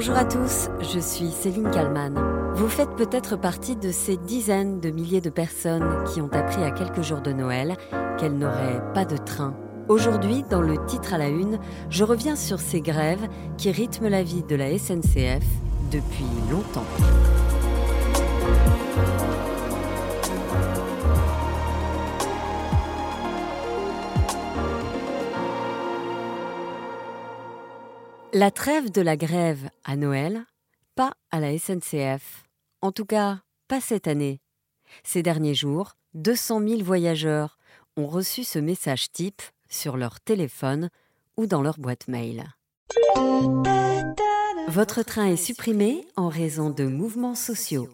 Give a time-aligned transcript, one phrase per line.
[0.00, 2.14] Bonjour à tous, je suis Céline Kalman.
[2.54, 6.70] Vous faites peut-être partie de ces dizaines de milliers de personnes qui ont appris à
[6.70, 7.76] quelques jours de Noël
[8.16, 9.56] qu'elles n'auraient pas de train.
[9.88, 11.58] Aujourd'hui, dans le titre à la une,
[11.90, 13.26] je reviens sur ces grèves
[13.56, 15.42] qui rythment la vie de la SNCF
[15.90, 16.86] depuis longtemps.
[28.34, 30.44] La trêve de la grève à Noël,
[30.94, 32.44] pas à la SNCF.
[32.82, 34.40] En tout cas, pas cette année.
[35.02, 37.56] Ces derniers jours, 200 000 voyageurs
[37.96, 40.90] ont reçu ce message type sur leur téléphone
[41.38, 42.44] ou dans leur boîte mail.
[44.68, 47.88] Votre train est supprimé en raison de mouvements sociaux.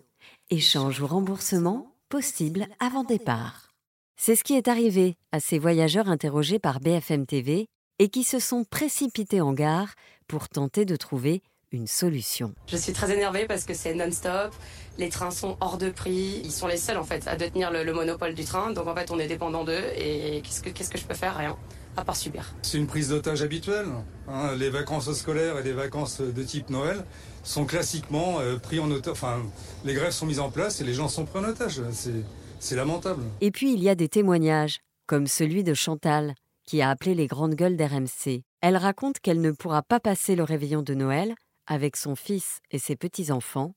[0.50, 3.70] Échange ou remboursement possible avant départ.
[4.16, 8.38] C'est ce qui est arrivé à ces voyageurs interrogés par BFM TV et qui se
[8.38, 9.94] sont précipités en gare
[10.26, 11.42] pour tenter de trouver
[11.74, 12.54] une solution.
[12.66, 14.54] Je suis très énervée parce que c'est non-stop,
[14.96, 17.92] les trains sont hors de prix, ils sont les seuls en fait à détenir le,
[17.92, 20.98] monopole du train, donc en fait on est dépendant d'eux et qu'est-ce que, qu'est-ce que
[20.98, 21.36] je peux faire?
[21.36, 21.56] Rien,
[21.96, 22.54] à part subir.
[22.62, 23.86] C'est une prise d'otage habituelle.
[24.28, 24.54] Hein.
[24.56, 27.04] les vacances scolaires et les vacances de type Noël
[27.42, 29.42] sont classiquement euh, pris en otage, enfin
[29.84, 31.82] les grèves sont mises en place et les gens sont pris en otage.
[31.92, 32.24] C'est,
[32.60, 33.22] c'est lamentable.
[33.40, 36.34] Et puis il y a des témoignages, comme celui de Chantal,
[36.66, 38.42] qui a appelé les grandes gueules d'RMC.
[38.60, 41.34] Elle raconte qu'elle ne pourra pas passer le réveillon de Noël
[41.66, 43.72] avec son fils et ses petits-enfants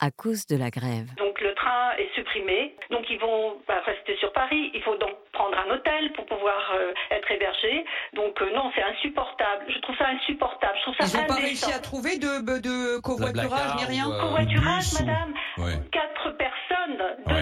[0.00, 1.08] à cause de la grève.
[1.16, 5.16] Donc le train est supprimé, donc ils vont bah, rester sur Paris, il faut donc
[5.32, 7.84] prendre un hôtel pour pouvoir euh, être hébergé.
[8.14, 9.64] Donc euh, non, c'est insupportable.
[9.68, 10.74] Je trouve ça insupportable.
[10.78, 14.20] Je trouve ça Ils n'ont pas réussi à trouver de, de covoiturage ni rien euh,
[14.20, 15.87] Covoiturage, madame Quatre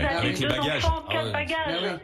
[0.02, 2.00] personnes, deux adultes, deux enfants, ah quatre bagages.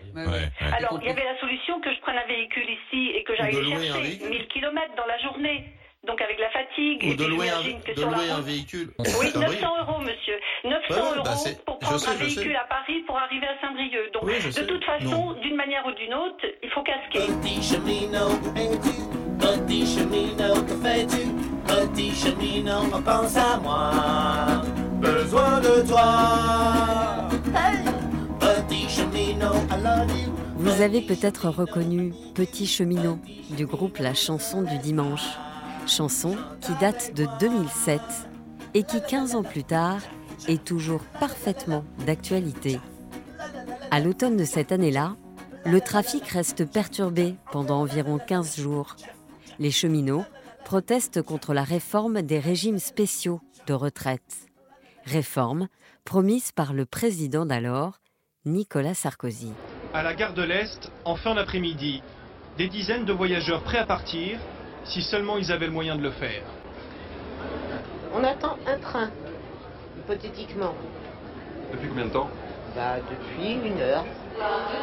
[0.73, 3.53] Alors, il y avait la solution que je prenne un véhicule ici et que j'aille
[3.53, 5.73] chercher 1000 km dans la journée.
[6.07, 7.05] Donc avec la fatigue.
[7.05, 8.93] Ou de louer, un, de louer un, véhicule.
[8.98, 10.35] Oui, 900 euros, monsieur.
[10.65, 11.31] 900 euros bah,
[11.65, 14.13] pour prendre un véhicule à Paris pour arriver à Saint-Brieuc.
[14.13, 17.20] Donc, de toute façon, d'une manière ou d'une autre, il faut casquer.
[17.41, 18.35] Petit cheminot,
[19.39, 21.29] Petit cheminot, que fais-tu?
[21.67, 23.92] Petit cheminot, pense à moi.
[25.01, 27.29] Besoin de toi.
[30.57, 33.19] Vous avez peut-être reconnu Petit cheminot
[33.57, 35.36] du groupe La chanson du dimanche
[35.86, 38.01] chanson qui date de 2007
[38.75, 40.01] et qui 15 ans plus tard
[40.48, 42.80] est toujours parfaitement d'actualité.
[43.91, 45.17] À l'automne de cette année-là,
[45.64, 48.97] le trafic reste perturbé pendant environ 15 jours.
[49.59, 50.24] Les cheminots
[50.64, 54.47] protestent contre la réforme des régimes spéciaux de retraite.
[55.05, 55.69] Réforme
[56.05, 58.01] promise par le président d'alors,
[58.45, 59.53] Nicolas Sarkozy.
[59.95, 62.03] À la gare de l'Est, en fin d'après-midi,
[62.57, 64.39] des dizaines de voyageurs prêts à partir
[64.85, 66.42] si seulement ils avaient le moyen de le faire.
[68.14, 69.11] On attend un train,
[69.98, 70.75] hypothétiquement.
[71.73, 72.30] Depuis combien de temps?
[72.75, 74.07] Bah depuis une heure.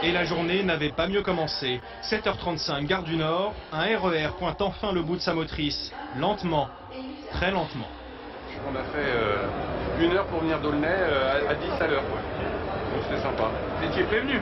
[0.04, 1.82] Et la journée n'avait pas mieux commencé.
[2.04, 6.70] 7h35, gare du Nord, un RER e pointe enfin le bout de sa motrice, lentement,
[7.32, 7.88] très lentement.
[8.72, 9.48] On a fait euh,
[10.02, 12.04] une heure pour venir d'Aulnay euh, à, 10 à l'heure.
[12.04, 13.50] Donc c'était sympa.
[13.80, 14.40] Vous étiez prévenu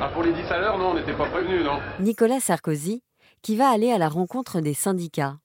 [0.00, 1.78] ah, Pour les 10 à l'heure, non, on n'était pas prévenu, non.
[2.00, 3.02] Nicolas Sarkozy
[3.42, 5.36] qui va aller à la rencontre des syndicats.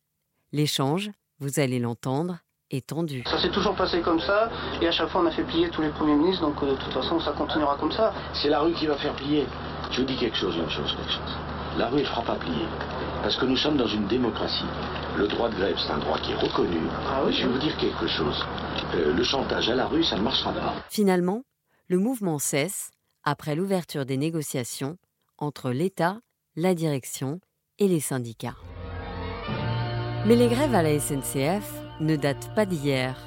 [0.52, 2.40] L'échange, vous allez l'entendre,
[2.72, 3.24] est tendu.
[3.26, 4.50] Ça s'est toujours passé comme ça,
[4.82, 6.76] et à chaque fois on a fait plier tous les premiers ministres, donc euh, de
[6.76, 8.14] toute façon ça continuera comme ça.
[8.34, 9.46] C'est la rue qui va faire plier.
[9.92, 11.38] Je vous dis quelque chose, une chose, quelque chose.
[11.78, 12.66] La rue ne fera pas plier.
[13.22, 14.66] Parce que nous sommes dans une démocratie.
[15.18, 16.80] Le droit de grève, c'est un droit qui est reconnu.
[17.08, 18.44] Ah je vais vous dire quelque chose.
[18.96, 20.74] Euh, le chantage à la rue, ça ne marchera pas.
[20.90, 21.44] Finalement,
[21.88, 22.92] le mouvement cesse
[23.26, 24.98] après l'ouverture des négociations
[25.38, 26.20] entre l'État,
[26.56, 27.42] la direction
[27.80, 28.56] et les syndicats.
[30.26, 31.70] Mais les grèves à la SNCF
[32.00, 33.20] ne datent pas d'hier.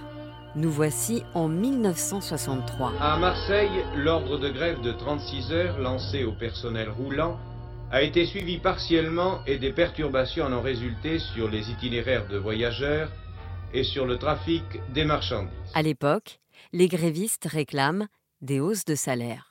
[0.56, 2.92] Nous voici en 1963.
[3.00, 7.38] À Marseille, l'ordre de grève de 36 heures lancé au personnel roulant
[7.90, 13.10] a été suivi partiellement et des perturbations en ont résulté sur les itinéraires de voyageurs
[13.72, 14.62] et sur le trafic
[14.92, 15.50] des marchandises.
[15.74, 16.40] À l'époque,
[16.72, 18.08] les grévistes réclament
[18.40, 19.47] des hausses de salaire.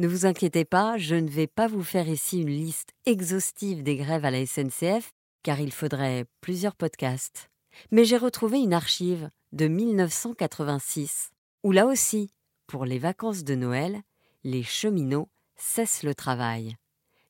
[0.00, 3.96] Ne vous inquiétez pas, je ne vais pas vous faire ici une liste exhaustive des
[3.96, 5.12] grèves à la SNCF,
[5.42, 7.50] car il faudrait plusieurs podcasts.
[7.90, 11.32] Mais j'ai retrouvé une archive de 1986,
[11.64, 12.30] où là aussi,
[12.66, 14.00] pour les vacances de Noël,
[14.42, 16.76] les cheminots cessent le travail.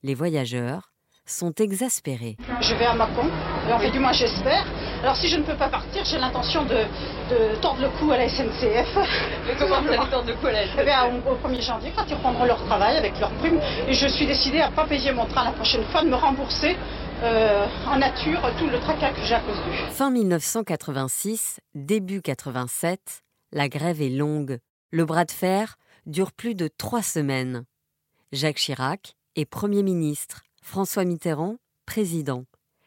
[0.04, 0.92] Les voyageurs
[1.26, 2.36] sont exaspérés.
[2.60, 3.28] Je vais à Macon,
[3.68, 4.64] en fait du moins j'espère,
[5.02, 6.84] alors si je ne peux pas partir, j'ai l'intention de,
[7.60, 8.96] tordre le cou à la SNCF.
[9.46, 11.92] Mais comment vous allez tordre le cou à la SNCF eh bien, au, 1er janvier,
[11.96, 14.86] quand ils reprendront leur travail avec leur prime, et je suis décidée à ne pas
[14.86, 16.76] payer mon train la prochaine fois, de me rembourser
[17.86, 19.92] en nature tout le tracas que j'ai à cause d'eux.
[19.92, 23.22] Fin 1986, début 87,
[23.52, 24.58] la grève est longue.
[24.90, 25.76] Le bras de fer
[26.06, 27.64] dure plus de trois semaines.
[28.32, 31.56] Jacques Chirac est Premier ministre, François Mitterrand
[31.90, 32.44] président.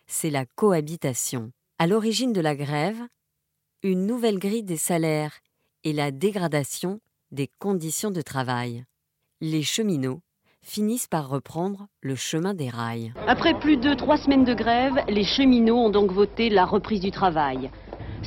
[0.07, 1.51] C'est la cohabitation.
[1.79, 3.01] À l'origine de la grève,
[3.81, 5.39] une nouvelle grille des salaires
[5.83, 6.99] et la dégradation
[7.31, 8.83] des conditions de travail.
[9.41, 10.21] Les cheminots
[10.61, 13.11] finissent par reprendre le chemin des rails.
[13.27, 17.11] Après plus de trois semaines de grève, les cheminots ont donc voté la reprise du
[17.11, 17.71] travail.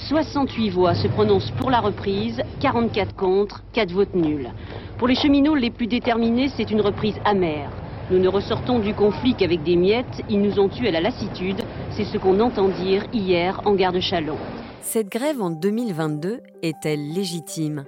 [0.08, 4.50] 68 voix se prononcent pour la reprise, 44 contre, 4 votes nuls.
[4.99, 7.70] Pour les cheminots les plus déterminés, c'est une reprise amère.
[8.08, 11.60] Nous ne ressortons du conflit qu'avec des miettes, ils nous ont tués à la lassitude,
[11.90, 14.36] c'est ce qu'on entend dire hier en gare de Chalon.
[14.80, 17.84] Cette grève en 2022 est-elle légitime?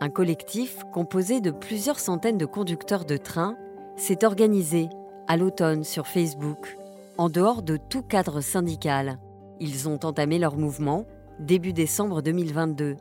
[0.00, 3.56] Un collectif composé de plusieurs centaines de conducteurs de train
[3.96, 4.90] s'est organisé
[5.28, 6.76] à l'automne sur Facebook,
[7.16, 9.18] en dehors de tout cadre syndical.
[9.60, 11.06] Ils ont entamé leur mouvement
[11.40, 12.96] début décembre 2022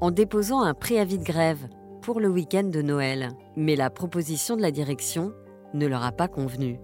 [0.00, 1.66] en déposant un préavis de grève
[2.02, 3.30] pour le week-end de Noël.
[3.56, 5.32] Mais la proposition de la direction
[5.74, 6.78] ne leur a pas convenu.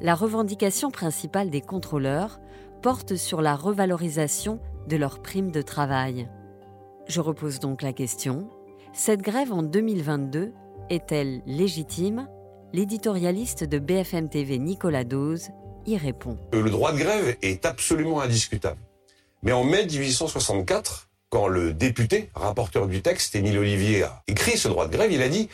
[0.00, 2.40] La revendication principale des contrôleurs
[2.82, 6.28] porte sur la revalorisation de leurs primes de travail.
[7.06, 8.48] Je repose donc la question,
[8.92, 10.52] cette grève en 2022
[10.88, 12.28] est-elle légitime?
[12.72, 15.48] L'éditorialiste de BFM TV Nicolas Dose
[15.86, 16.38] y répond.
[16.52, 18.80] Le droit de grève est absolument indiscutable.
[19.42, 24.68] Mais en mai 1864, quand le député, rapporteur du texte, Émile Olivier, a écrit ce
[24.68, 25.48] droit de grève, il a dit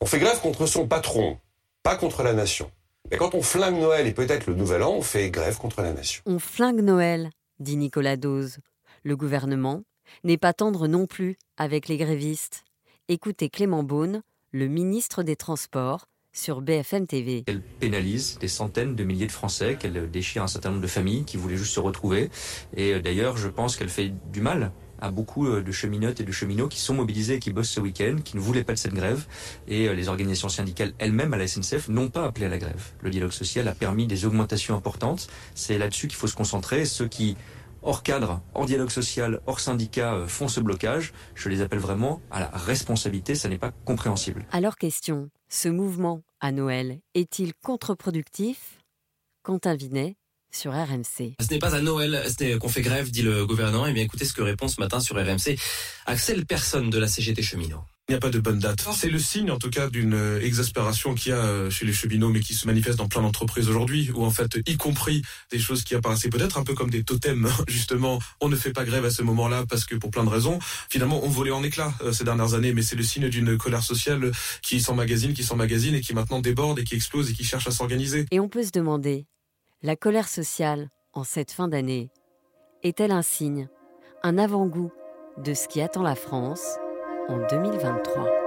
[0.00, 1.38] On fait grève contre son patron,
[1.82, 2.70] pas contre la nation.
[3.10, 5.92] Mais quand on flingue Noël et peut-être le Nouvel An, on fait grève contre la
[5.92, 6.22] nation.
[6.26, 8.58] On flingue Noël, dit Nicolas Dose.
[9.02, 9.82] Le gouvernement
[10.24, 12.64] n'est pas tendre non plus avec les grévistes.
[13.08, 17.44] Écoutez Clément Beaune, le ministre des Transports, sur BFM TV.
[17.46, 21.24] Elle pénalise des centaines de milliers de Français, qu'elle déchire un certain nombre de familles
[21.24, 22.30] qui voulaient juste se retrouver.
[22.74, 26.24] Et euh, d'ailleurs, je pense qu'elle fait du mal à beaucoup euh, de cheminotes et
[26.24, 28.94] de cheminots qui sont mobilisés qui bossent ce week-end, qui ne voulaient pas de cette
[28.94, 29.26] grève.
[29.66, 32.92] Et euh, les organisations syndicales elles-mêmes à la SNCF n'ont pas appelé à la grève.
[33.00, 35.26] Le dialogue social a permis des augmentations importantes.
[35.54, 36.84] C'est là-dessus qu'il faut se concentrer.
[36.84, 37.36] Ceux qui
[37.82, 42.38] hors cadre, hors dialogue social, hors syndicat font ce blocage, je les appelle vraiment à
[42.38, 44.46] la responsabilité, ça n'est pas compréhensible.
[44.52, 48.78] Alors question, ce mouvement à Noël est-il contre-productif?
[49.42, 50.14] Quentin Vinet
[50.54, 51.34] sur RMC.
[51.40, 52.22] Ce n'est pas à Noël
[52.60, 53.86] qu'on fait grève, dit le gouvernement.
[53.86, 55.56] Et eh bien écoutez ce que répond ce matin sur RMC
[56.06, 57.82] Axel Personne de la CGT Cheminot.
[58.08, 58.84] Il n'y a pas de bonne date.
[58.94, 61.92] C'est le signe, en tout cas, d'une euh, exaspération qu'il y a euh, chez les
[61.92, 65.22] cheminots, mais qui se manifeste dans plein d'entreprises aujourd'hui, où en fait, y compris
[65.52, 68.84] des choses qui apparaissaient peut-être un peu comme des totems, justement, on ne fait pas
[68.84, 70.58] grève à ce moment-là parce que pour plein de raisons,
[70.90, 73.84] finalement, on volait en éclats euh, ces dernières années, mais c'est le signe d'une colère
[73.84, 74.32] sociale
[74.62, 77.70] qui s'emmagasine, qui s'emmagasine et qui maintenant déborde et qui explose et qui cherche à
[77.70, 78.26] s'organiser.
[78.32, 79.26] Et on peut se demander,
[79.82, 82.10] la colère sociale, en cette fin d'année,
[82.84, 83.68] est-elle un signe,
[84.22, 84.92] un avant-goût
[85.38, 86.78] de ce qui attend la France
[87.28, 88.41] en 2023.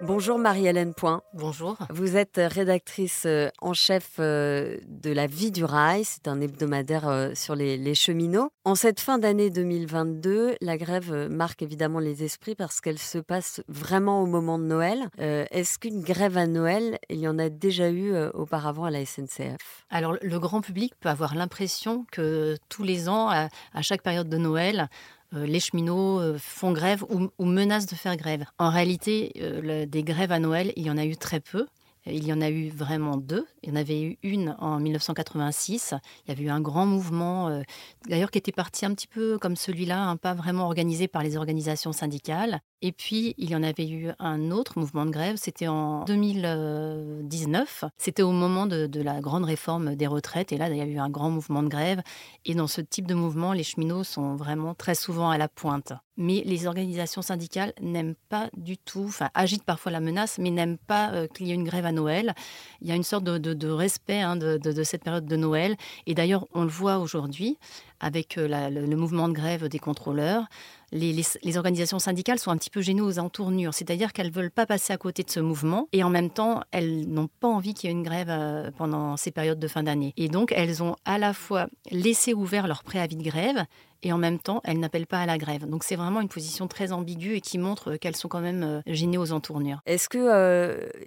[0.00, 1.22] Bonjour Marie-Hélène Point.
[1.34, 1.76] Bonjour.
[1.90, 6.04] Vous êtes rédactrice euh, en chef euh, de La Vie du Rail.
[6.04, 8.52] C'est un hebdomadaire euh, sur les, cheminots.
[8.64, 13.60] En cette fin d'année 2022, la grève marque évidemment les esprits parce qu'elle se passe
[13.66, 15.08] vraiment au moment de Noël.
[15.18, 19.86] Est-ce qu'une grève à Noël, il y en a déjà eu auparavant à la SNCF
[19.90, 24.36] Alors le grand public peut avoir l'impression que tous les ans, à chaque période de
[24.36, 24.86] Noël, euh,
[25.32, 28.44] les cheminots euh, font grève ou, menacent de faire grève.
[28.58, 31.66] En réalité, euh, des grèves à Noël, il y en a eu très peu.
[32.06, 33.46] Il y en a eu vraiment deux.
[33.62, 35.94] Il y en avait eu une en 1986.
[36.24, 37.62] Il y avait eu un grand mouvement,
[38.08, 41.36] d'ailleurs, qui était parti un petit peu comme celui-là, hein, pas vraiment organisé par les
[41.36, 42.60] organisations syndicales.
[42.80, 47.84] Et puis, il y en avait eu un autre mouvement de grève, c'était en 2019.
[47.96, 50.52] C'était au moment de, la grande réforme des retraites.
[50.52, 52.00] Et là, il y a eu un grand mouvement de grève.
[52.44, 55.92] Et dans ce type de mouvement, les cheminots sont vraiment très souvent à la pointe.
[56.16, 60.78] Mais les organisations syndicales n'aiment pas du tout, enfin, agitent parfois la menace, mais n'aiment
[60.78, 62.34] pas euh, qu'il y ait une grève à Noël.
[62.80, 65.76] Il y a une sorte de, respect hein, de, cette période de Noël.
[66.06, 67.56] Et d'ailleurs, on le voit aujourd'hui
[68.00, 70.44] avec euh, le, mouvement de grève des contrôleurs,
[70.92, 74.66] les, organisations syndicales sont un petit peu gênées aux entournures, c'est-à-dire qu'elles ne veulent pas
[74.66, 77.88] passer à côté de ce mouvement et en même temps, elles n'ont pas envie qu'il
[77.88, 80.12] y ait une grève euh, pendant ces périodes de fin d'année.
[80.16, 83.64] Et donc, elles ont à la fois laissé ouvert leur préavis de grève
[84.02, 85.68] et en même temps, elles n'appellent pas à la grève.
[85.68, 88.80] Donc, c'est vraiment une position très ambiguë et qui montre qu'elles sont quand même euh,
[88.86, 89.80] gênées aux entournures.
[89.86, 90.18] Est-ce qu'il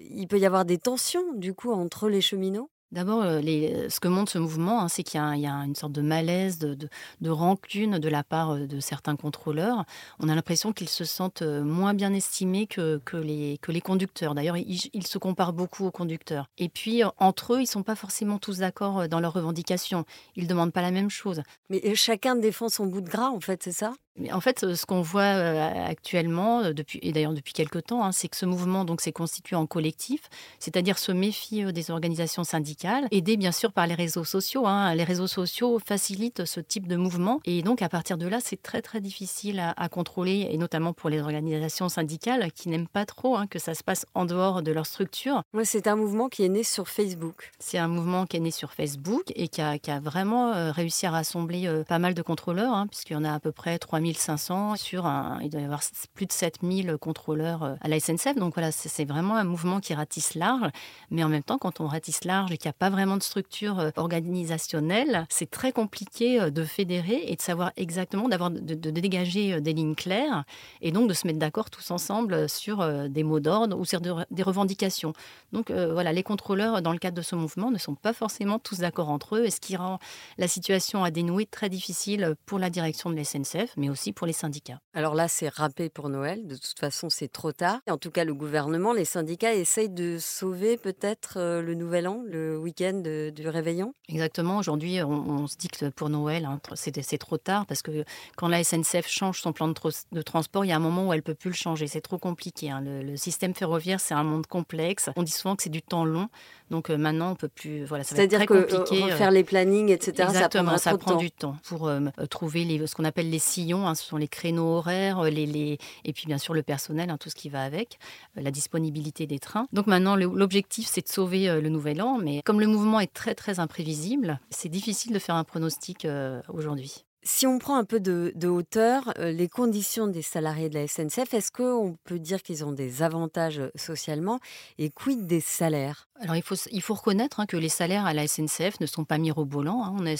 [0.09, 2.69] il peut y avoir des tensions, du coup, entre les cheminots?
[2.91, 3.41] D'abord, euh,
[3.87, 7.29] ce que montre ce mouvement, hein, c'est qu'il y, a une sorte de malaise, de,
[7.29, 9.85] rancune de la part euh, de certains contrôleurs.
[10.19, 14.35] On a l'impression qu'ils se sentent euh, moins bien estimés que, les, que les conducteurs.
[14.35, 16.49] D'ailleurs, ils, se comparent beaucoup aux conducteurs.
[16.57, 20.05] Et puis, entre eux, ils ne sont pas forcément tous d'accord dans leurs revendications.
[20.35, 21.43] Ils ne demandent pas la même chose.
[21.69, 23.93] Mais chacun défend son bout de gras, en fait, c'est ça?
[24.31, 28.03] En fait, euh, ce qu'on voit euh, actuellement, euh, depuis, et d'ailleurs depuis quelques temps,
[28.03, 32.43] hein, c'est que ce mouvement donc s'est constitué en collectif, c'est-à-dire se méfier des organisations
[32.43, 34.67] syndicales, aidé bien sûr par les réseaux sociaux.
[34.67, 34.93] Hein.
[34.95, 38.61] Les réseaux sociaux facilitent ce type de mouvement, et donc à partir de là, c'est
[38.61, 43.37] très très difficile à, contrôler, et notamment pour les organisations syndicales qui n'aiment pas trop
[43.37, 45.43] hein, que ça se passe en dehors de leur structure.
[45.63, 47.51] c'est un mouvement qui est né sur Facebook.
[47.59, 51.83] C'est un mouvement qui est né sur Facebook et qui a, vraiment réussi à rassembler
[51.87, 55.39] pas mal de contrôleurs, puisqu'il y en a à peu près 3 1500 sur un,
[55.41, 55.81] il doit y avoir
[56.13, 58.35] plus de 7000 contrôleurs euh, à la SNCF.
[58.35, 60.69] Donc voilà, c'est vraiment un mouvement qui ratisse large.
[61.09, 63.23] Mais en même temps, quand on ratisse large et qu'il n'y a pas vraiment de
[63.23, 68.75] structure euh, organisationnelle, c'est très compliqué euh, de fédérer et de savoir exactement, d'avoir de,
[68.75, 70.43] dégager des lignes claires
[70.81, 74.43] et donc de se mettre d'accord tous ensemble sur des mots d'ordre ou sur des
[74.43, 75.13] revendications.
[75.53, 78.79] Donc voilà, les contrôleurs dans le cadre de ce mouvement ne sont pas forcément tous
[78.79, 79.99] d'accord entre eux, et ce qui rend
[80.37, 84.27] la situation à dénouer très difficile pour la direction de la SNCF, mais aussi pour
[84.27, 84.79] les syndicats.
[84.93, 86.47] Alors là, c'est râpé pour Noël.
[86.47, 87.79] De toute façon, c'est trop tard.
[87.89, 92.23] En tout cas, le gouvernement, les syndicats essayent de sauver peut-être euh, le nouvel an,
[92.25, 93.93] le week-end du réveillon.
[94.09, 94.57] Exactement.
[94.57, 98.03] Aujourd'hui, on, se dit que pour Noël, hein, c'est trop tard parce que
[98.35, 101.23] quand la SNCF change son plan de, transport, il y a un moment où elle
[101.23, 101.87] peut plus le changer.
[101.87, 102.69] C'est trop compliqué.
[102.69, 102.81] Hein.
[102.81, 105.09] Le, système ferroviaire, c'est un monde complexe.
[105.15, 106.29] On dit souvent que c'est du temps long.
[106.69, 107.83] Donc euh, maintenant, on peut plus.
[107.85, 109.05] Voilà, ça va être très que euh.
[109.05, 110.27] Refaire les plannings, etc.
[110.29, 111.91] Exactement, ça, prend du temps pour
[112.29, 113.80] trouver les, ce qu'on appelle les sillons.
[113.87, 117.17] Hein, ce sont les créneaux horaires, euh, les, et puis bien sûr le personnel, hein,
[117.17, 117.99] tout ce qui va avec,
[118.37, 119.67] euh, la disponibilité des trains.
[119.73, 123.13] Donc maintenant, l'objectif, c'est de sauver euh, le nouvel an, mais comme le mouvement est
[123.13, 126.07] très très imprévisible, c'est difficile de faire un pronostic
[126.49, 127.05] aujourd'hui.
[127.23, 131.35] Si on prend un peu de, hauteur, euh, les conditions des salariés de la SNCF,
[131.35, 134.39] est-ce qu'on peut dire qu'ils ont des avantages euh, socialement
[134.79, 136.07] et quid des salaires?
[136.19, 139.05] Alors il faut, il faut reconnaître hein, que les salaires à la SNCF ne sont
[139.05, 139.83] pas mirobolants.
[139.83, 140.15] Hein.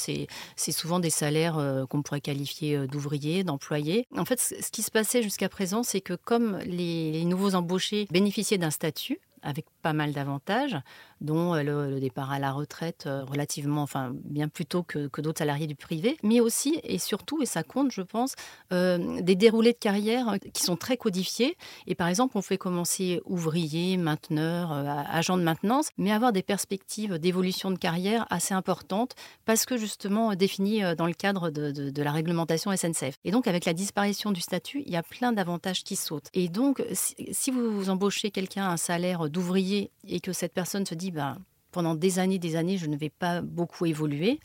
[0.56, 4.06] C'est souvent des salaires euh, qu'on pourrait qualifier d'ouvriers, d'employés.
[4.16, 8.60] En fait, ce qui se passait jusqu'à présent, c'est que comme les nouveaux embauchés bénéficiaient
[8.60, 10.78] d'un statut, avec pas mal d'avantages,
[11.22, 15.40] dont euh, le, départ à la retraite euh, relativement, enfin bien plus tôt que, d'autres
[15.40, 18.34] salariés du privé, mais aussi et surtout, et ça compte je pense,
[18.74, 21.58] euh, des déroulés de carrière qui sont très codifiés.
[21.88, 27.20] Et par exemple, on fait commencer ouvrier, mainteneur, agent de maintenance, mais avoir des perspectives
[27.20, 29.14] d'évolution de carrière assez importantes
[29.46, 33.16] parce que justement définies dans le cadre de, de, la réglementation SNCF.
[33.24, 36.30] Et donc avec la disparition du statut, il y a plein d'avantages qui sautent.
[36.34, 39.71] Et donc si, si vous embauchez quelqu'un à un salaire d'ouvrier
[40.08, 41.38] et que cette personne se dit ben,
[41.72, 44.40] pendant des années, des années, je ne vais pas beaucoup évoluer,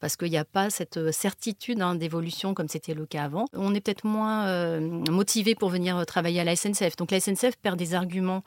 [0.00, 3.44] parce qu'il n'y a pas cette euh, certitude hein, d'évolution comme c'était le cas avant.
[3.52, 4.80] On est peut-être moins euh,
[5.10, 6.96] motivé pour venir euh, travailler à la SNCF.
[6.96, 8.42] Donc la SNCF perd des arguments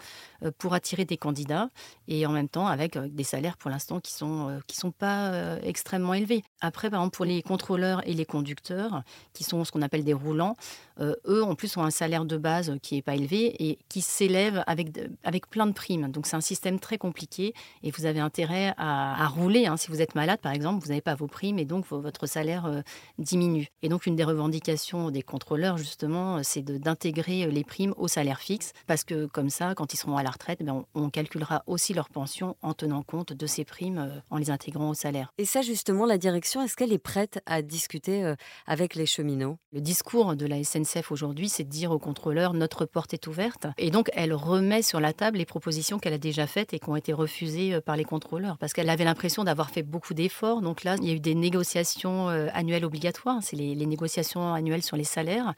[0.57, 1.69] pour attirer des candidats
[2.09, 6.13] et en même temps avec des salaires pour l'instant qui sont qui sont pas extrêmement
[6.13, 6.43] élevés.
[6.59, 10.13] Après par exemple pour les contrôleurs et les conducteurs qui sont ce qu'on appelle des
[10.13, 10.57] roulants,
[10.99, 14.63] eux en plus ont un salaire de base qui est pas élevé et qui s'élève
[14.67, 14.89] avec
[15.23, 16.11] avec plein de primes.
[16.11, 19.67] Donc c'est un système très compliqué et vous avez intérêt à, rouler.
[19.67, 19.77] Hein.
[19.77, 22.65] Si vous êtes malade par exemple, vous n'avez pas vos primes mais donc votre salaire
[22.65, 22.81] euh,
[23.17, 23.67] diminue.
[23.81, 28.07] Et donc une des revendications des contrôleurs, justement, euh, c'est d'intégrer euh, les primes au
[28.07, 31.09] salaire fixe, parce que comme ça, quand ils seront à la retraite, eh on, on,
[31.09, 35.31] calculera aussi leur pension en tenant compte de ces primes, en les intégrant au salaire.
[35.37, 38.33] Et ça, justement, la direction, est-ce qu'elle est prête à discuter
[38.65, 39.57] avec les cheminots?
[39.71, 43.67] Le discours de la SNCF aujourd'hui, c'est de dire aux contrôleurs, notre porte est ouverte.
[43.77, 46.89] Et donc, elle remet sur la table les propositions qu'elle a déjà faites et qui
[46.89, 50.61] ont été refusées par les contrôleurs, parce qu'elle avait l'impression d'avoir fait beaucoup d'efforts.
[50.61, 54.83] Donc là, il y a eu des négociations euh, annuelles obligatoires, c'est les, négociations annuelles
[54.83, 55.53] sur les salaires.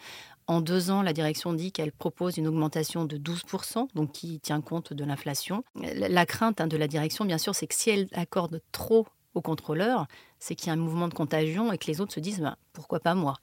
[0.47, 4.61] En deux ans, la direction dit qu'elle propose une augmentation de 12%, donc qui tient
[4.61, 5.63] compte de l'inflation.
[5.75, 9.41] La crainte hein, de la direction, bien sûr, c'est que si elle accorde trop aux
[9.41, 10.07] contrôleurs,
[10.39, 12.55] c'est qu'il y a un mouvement de contagion et que les autres se disent ben,
[12.73, 13.35] pourquoi pas moi?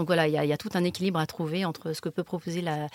[0.00, 2.62] Donc voilà, il y, a, tout un équilibre à trouver entre ce que peut proposer
[2.62, 2.88] la,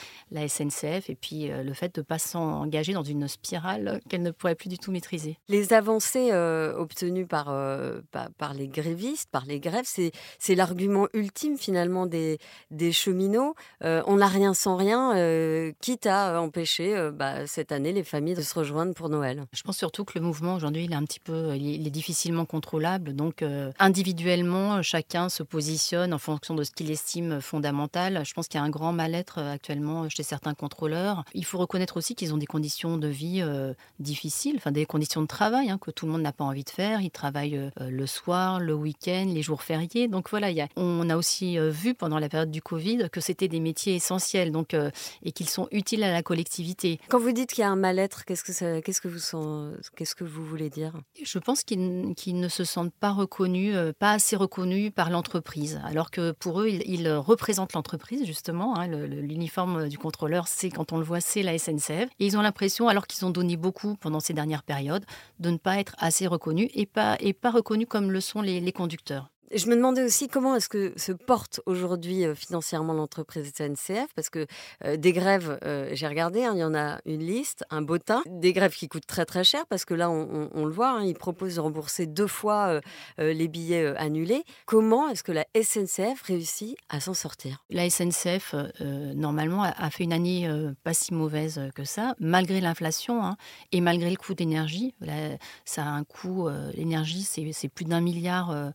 [0.48, 4.32] SNCF et puis euh, le fait de ne pas s'engager dans une spirale qu'elle ne
[4.32, 5.38] pourrait plus du tout maîtriser.
[5.48, 8.02] Les avancées euh, obtenues par, euh,
[8.40, 12.40] par, les grévistes, par les grèves, c'est l'argument ultime finalement des,
[12.72, 13.54] des cheminots.
[13.82, 15.14] on n'a rien sans rien,
[15.82, 19.46] quitte à empêcher bah, cette année les familles de se rejoindre pour Noël.
[19.54, 22.46] Je pense surtout que le mouvement aujourd'hui, il est un petit peu, il est difficilement
[22.46, 23.14] contrôlable.
[23.14, 23.46] Donc
[23.78, 28.24] individuellement, chacun se positionne en fonction de ce qu'il estime fondamentale.
[28.25, 31.24] Je pense qu'il y a un grand mal-être actuellement chez certains contrôleurs.
[31.34, 33.46] Il faut reconnaître aussi qu'ils ont des conditions de vie
[34.00, 36.70] difficiles, enfin des conditions de travail hein, que tout le monde n'a pas envie de
[36.70, 37.02] faire.
[37.02, 40.08] Ils travaillent le soir, le week-end, les jours fériés.
[40.08, 43.48] Donc voilà, y a, on a aussi vu pendant la période du Covid que c'était
[43.48, 44.75] des métiers essentiels donc,
[45.24, 47.00] et qu'ils sont utiles à la collectivité.
[47.10, 50.24] Quand vous dites qu'il y a un mal-être, qu'est-ce que, qu'est-ce que, vous, qu'est-ce que
[50.24, 50.94] vous voulez dire?
[51.22, 56.32] Je pense qu'ils, ne se sentent pas reconnus, pas assez reconnus par l'entreprise, alors que
[56.32, 58.77] pour eux, ils, représentent l'entreprise, justement.
[58.77, 62.10] Hein, l'uniforme du contrôleur, c'est quand on le voit, c'est la SNCF.
[62.20, 65.05] Et ils ont l'impression, alors qu'ils ont donné beaucoup pendant ces dernières périodes,
[65.39, 67.17] de ne pas être assez reconnus et pas
[67.51, 69.29] reconnus comme le sont les conducteurs.
[69.54, 74.32] Je me demandais aussi comment est-ce que se porte aujourd'hui euh, financièrement l'entreprise SNCF, parce
[74.32, 74.48] que
[74.84, 78.24] euh, des grèves, euh, j'ai regardé, hein, il y en a une liste, un bottin,
[78.25, 81.14] des grèves qui coûtent très très cher, parce que là, on, le voit, hein, ils
[81.14, 82.80] proposent de rembourser deux fois
[83.18, 84.44] les billets annulés.
[84.66, 87.64] Comment est-ce que la SNCF réussit à s'en sortir?
[87.70, 88.56] La SNCF,
[89.16, 90.50] normalement, a, fait une année
[90.84, 93.38] pas si mauvaise que ça, malgré l'inflation hein,
[93.72, 94.96] et malgré le coût d'énergie.
[95.66, 98.74] Ça a un coût, l'énergie, c'est plus d'un milliard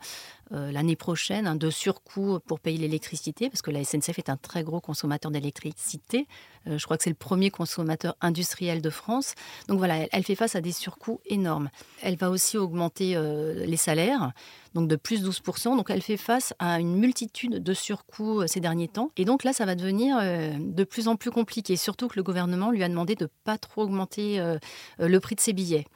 [0.53, 4.37] euh, l'année prochaine un de surcoût pour payer l'électricité, parce que la SNCF est un
[4.37, 6.27] très gros consommateur d'électricité.
[6.67, 9.35] Euh, je crois que c'est le premier consommateur industriel de France.
[9.69, 11.71] Donc voilà, elle, fait face à des surcoûts énormes.
[12.03, 14.33] Elle va aussi augmenter euh, les salaires,
[14.75, 15.77] donc de plus 12%.
[15.77, 19.11] Donc elle fait face à une multitude de surcoûts ces derniers temps.
[19.17, 22.71] Et donc là, ça va devenir de plus en plus compliqué, surtout que le gouvernement
[22.71, 24.43] lui a demandé de ne pas trop augmenter
[24.99, 25.87] le prix de ses billets.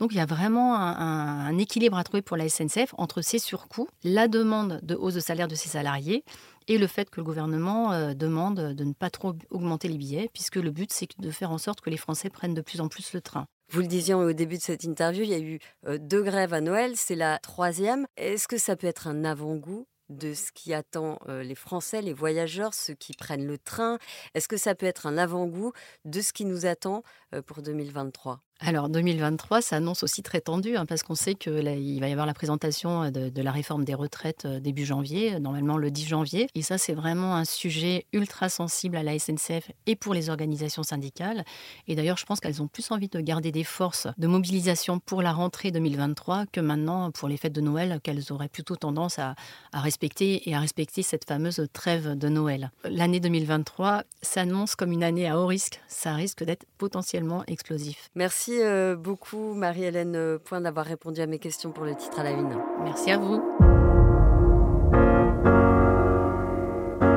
[0.00, 3.86] Donc il y a vraiment un, équilibre à trouver pour la SNCF entre ces surcoûts,
[4.02, 6.24] la demande de hausse de salaire de ses salariés
[6.70, 10.30] et le fait que le gouvernement euh, demande de ne pas trop augmenter les billets,
[10.32, 12.86] puisque le but c'est de faire en sorte que les Français prennent de plus en
[12.86, 13.46] plus le train.
[13.72, 15.58] Vous le disiez au début de cette interview, il y a eu
[15.88, 18.06] euh, deux grèves à Noël, c'est la troisième.
[18.16, 22.12] Est-ce que ça peut être un avant-goût de ce qui attend euh, les Français, les
[22.12, 23.98] voyageurs, ceux qui prennent le train?
[24.34, 25.72] Est-ce que ça peut être un avant-goût
[26.04, 27.02] de ce qui nous attend
[27.46, 32.08] pour 2023 alors 2023 ça annonce aussi très tendu hein, parce qu'on sait qu'il va
[32.08, 35.90] y avoir la présentation euh, de, la réforme des retraites euh, début janvier, normalement le
[35.90, 36.48] 10 janvier.
[36.54, 40.82] Et ça c'est vraiment un sujet ultra sensible à la SNCF et pour les organisations
[40.82, 41.44] syndicales.
[41.88, 45.22] Et d'ailleurs je pense qu'elles ont plus envie de garder des forces de mobilisation pour
[45.22, 49.34] la rentrée 2023 que maintenant pour les fêtes de Noël qu'elles auraient plutôt tendance à,
[49.72, 52.70] respecter et à respecter cette fameuse trêve de Noël.
[52.84, 55.80] L'année 2023 s'annonce comme une année à haut risque.
[55.88, 58.10] Ça risque d'être potentiellement explosif.
[58.14, 62.18] Merci Merci euh, beaucoup, Marie-Hélène euh, Point, d'avoir répondu à mes questions pour le titre
[62.18, 62.58] à la une.
[62.82, 63.40] Merci à vous.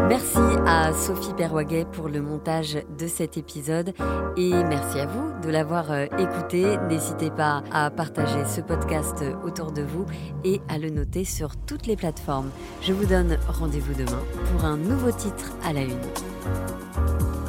[0.08, 3.93] Merci à Sophie Perwaguet pour le montage de cet épisode
[4.38, 6.78] et merci à vous de l'avoir euh, écouté.
[6.88, 10.06] N'hésitez pas à partager ce podcast autour de vous
[10.43, 12.52] et à le noter sur toutes les plateformes.
[12.84, 17.43] Je vous donne rendez-vous demain pour un nouveau titre à la une.